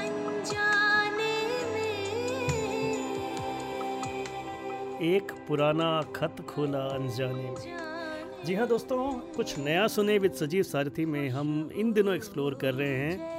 [0.00, 1.36] अनजाने
[1.72, 1.94] में।
[5.02, 7.54] एक पुराना खत खोला अनजाने में।
[8.44, 8.98] जी हाँ दोस्तों
[9.36, 13.35] कुछ नया सुने विद सजीव सारथी में हम इन दिनों एक्सप्लोर कर रहे हैं।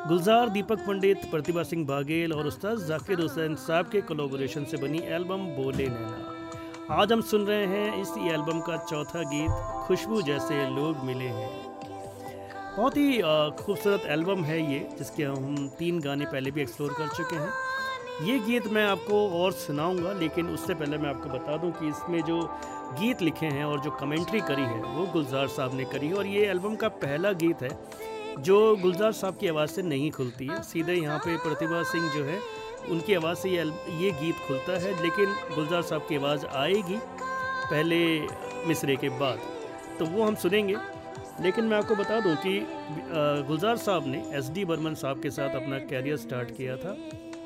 [0.00, 4.98] गुलजार, दीपक पंडित, प्रतिभा सिंह बाघेल और उस्ताद जाकिर हुसैन साहब के कोलोबोरेशन से बनी
[5.14, 9.50] एल्बम बोले नैना। आज हम सुन रहे हैं इस एल्बम का चौथा गीत,
[9.86, 11.50] खुशबू जैसे लोग मिले हैं।
[12.76, 13.20] बहुत ही
[13.60, 17.52] खूबसूरत एल्बम है ये, जिसके हम तीन गाने पहले भी एक्सप्लोर कर चुके हैं।
[18.22, 22.20] ये गीत मैं आपको और सुनाऊँगा, लेकिन उससे पहले मैं आपको बता दूँ कि इसमें
[22.22, 22.42] जो
[23.00, 26.26] गीत लिखे हैं और जो कमेंट्री करी है, वो गुलजार साहब ने करी है। और
[26.26, 27.78] ये एल्बम का पहला गीत है
[28.38, 32.24] जो गुलजार साहब की आवाज़ से नहीं खुलती है सीधे यहाँ पे प्रतिभा सिंह जो
[32.24, 32.38] है
[32.90, 33.64] उनकी आवाज़ से ये
[33.98, 36.98] ये गीत खुलता है लेकिन गुलजार साहब की आवाज़ आएगी
[37.70, 38.20] पहले
[38.68, 39.38] मिसरे के बाद।
[39.98, 40.76] तो वो हम सुनेंगे
[41.40, 42.66] लेकिन मैं आपको बता दूँ कि
[43.48, 46.96] गुलजार साहब ने एस डी बर्मन साहब के साथ अपना कैरियर स्टार्ट किया था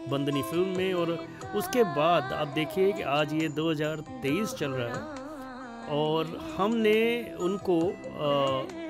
[0.09, 1.11] बंदनी फ़िल्म में और
[1.57, 5.23] उसके बाद आप देखिए कि आज ये 2023 चल रहा है
[5.99, 6.99] और हमने
[7.41, 8.84] उनको अ,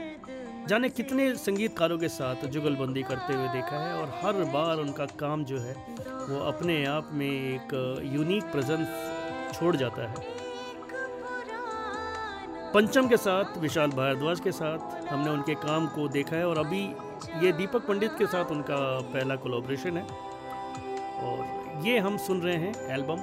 [0.68, 5.44] जाने कितने संगीतकारों के साथ जुगलबंदी करते हुए देखा है और हर बार उनका काम
[5.44, 5.74] जो है,
[6.28, 7.74] वो अपने आप में एक
[8.14, 8.86] यूनिक प्रेजेंस
[9.54, 10.32] छोड़ जाता है।
[12.74, 16.82] पंचम के साथ, विशाल भारद्वाज के साथ हमने उनके काम को देखा है और अभी
[17.44, 18.76] ये दीपक पंडित के साथ उनका
[19.12, 20.06] पहला कोलाब्रेशन है।
[21.24, 23.22] और ये हम सुन रहे हैं एल्बम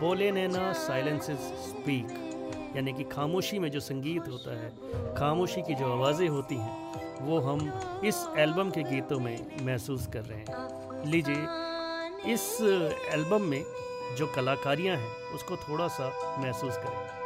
[0.00, 2.29] बोले नैना साइलेंसेस स्पीक
[2.76, 4.70] यानी कि खामोशी में जो संगीत होता है,
[5.14, 7.72] खामोशी की जो आवाज़ें होती हैं, वो हम
[8.04, 11.46] इस एल्बम के गीतों में महसूस कर रहे हैं। लीजिए,
[12.32, 12.58] इस
[13.12, 13.64] एल्बम में
[14.18, 17.19] जो कलाकारियाँ हैं, उसको थोड़ा सा महसूस करें।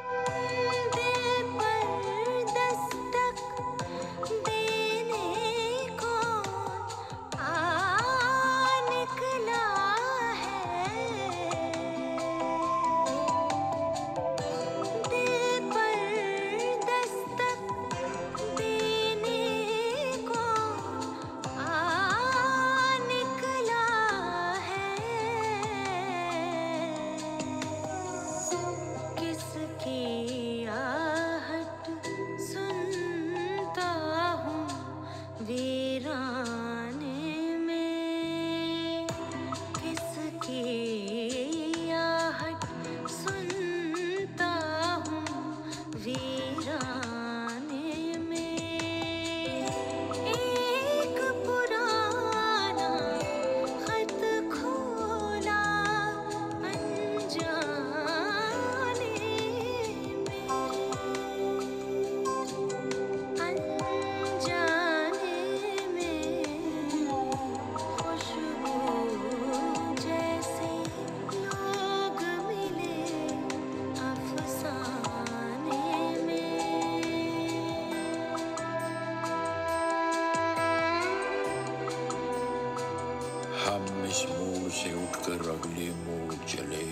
[83.65, 86.85] हम इस मोड़ से उठकर अगले मोड़ चले।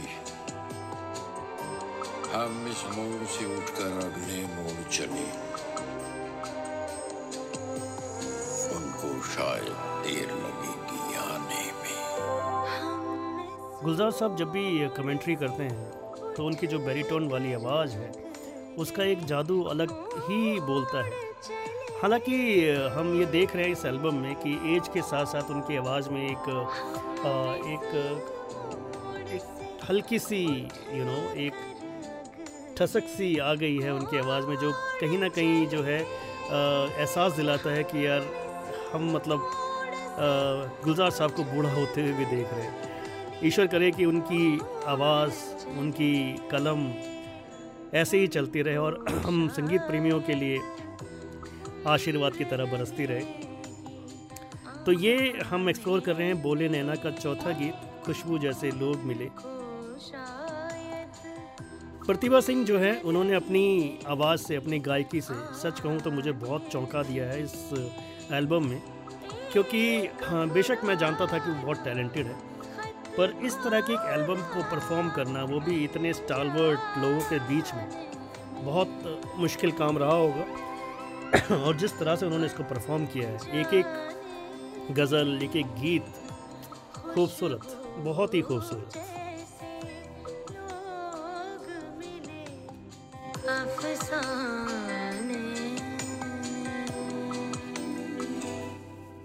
[2.32, 5.26] हम इस मोड़ से उठकर अगले मोड़ चले।
[8.76, 9.72] उनको शायद
[10.06, 11.98] देर लगेगी आने में।
[13.84, 18.12] गुलजार साहब, जब भी कमेंट्री करते हैं तो उनकी जो बेरीटोन वाली आवाज़ है,
[18.78, 19.90] उसका एक जादू अलग
[20.20, 21.31] ही बोलता है।
[22.02, 22.36] हालाँकि
[22.96, 26.08] हम ये देख रहे हैं इस एल्बम में कि एज के साथ साथ उनकी आवाज़
[26.10, 27.28] में एक अ,
[27.72, 27.84] एक
[29.34, 30.42] एक हल्की सी
[30.92, 31.52] यू नो एक
[32.78, 37.32] ठसक सी आ गई है उनकी आवाज़ में जो कहीं ना कहीं जो है एहसास
[37.32, 38.26] दिलाता है कि यार
[38.92, 39.50] हम मतलब
[40.84, 45.66] गुलजार साहब को बूढ़ा होते हुए भी देख रहे हैं। ईश्वर करे कि उनकी आवाज़
[45.78, 46.12] उनकी
[46.50, 46.86] कलम
[47.98, 50.58] ऐसे ही चलती रहे और हम संगीत प्रेमियों के लिए
[51.86, 53.20] आशीर्वाद की तरह बरसती रहे।
[54.84, 57.74] तो ये हम एक्सप्लोर कर रहे हैं बोले नैना का चौथा गीत,
[58.06, 59.28] खुशबू जैसे लोग मिले।
[62.06, 66.32] प्रतिभा सिंह जो है, उन्होंने अपनी आवाज़ से, अपनी गायकी से, सच कहूँ तो मुझे
[66.32, 67.54] बहुत चौंका दिया है इस
[68.32, 68.82] एल्बम में।
[69.52, 72.34] क्योंकि हाँ बेशक मैं जानता था कि वो बहुत टैलेंटेड है,
[73.16, 77.38] पर इस तरह की एक एल्बम को परफॉर्म करना, वो भी इतने स्टालवर्ट लोगों के
[77.48, 77.88] बीच में,
[78.64, 80.46] बहुत मुश्किल काम रहा होगा।
[81.52, 86.04] और जिस तरह से उन्होंने इसको परफॉर्म किया है एक एक गज़ल एक एक गीत,
[87.14, 87.60] खूबसूरत,
[87.98, 88.92] बहुत ही खूबसूरत।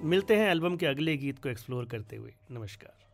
[0.03, 3.06] मिलते हैं एल्बम के अगले गीत को एक्सप्लोर करते हुए। नमस्कार।